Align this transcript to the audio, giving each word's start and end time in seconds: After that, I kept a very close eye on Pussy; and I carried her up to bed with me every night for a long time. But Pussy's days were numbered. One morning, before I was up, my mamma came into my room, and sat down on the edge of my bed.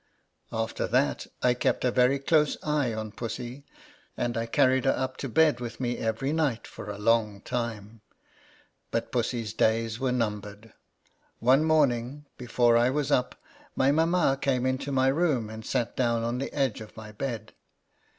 After 0.51 0.87
that, 0.87 1.27
I 1.43 1.53
kept 1.53 1.85
a 1.85 1.91
very 1.91 2.17
close 2.17 2.57
eye 2.63 2.91
on 2.91 3.11
Pussy; 3.11 3.65
and 4.17 4.35
I 4.35 4.47
carried 4.47 4.85
her 4.85 4.95
up 4.97 5.15
to 5.17 5.29
bed 5.29 5.59
with 5.59 5.79
me 5.79 5.99
every 5.99 6.33
night 6.33 6.65
for 6.65 6.89
a 6.89 6.97
long 6.97 7.39
time. 7.41 8.01
But 8.89 9.11
Pussy's 9.11 9.53
days 9.53 9.99
were 9.99 10.11
numbered. 10.11 10.73
One 11.37 11.63
morning, 11.63 12.25
before 12.35 12.77
I 12.77 12.89
was 12.89 13.11
up, 13.11 13.35
my 13.75 13.91
mamma 13.91 14.39
came 14.41 14.65
into 14.65 14.91
my 14.91 15.05
room, 15.05 15.51
and 15.51 15.63
sat 15.63 15.95
down 15.95 16.23
on 16.23 16.39
the 16.39 16.51
edge 16.51 16.81
of 16.81 16.97
my 16.97 17.11
bed. 17.11 17.53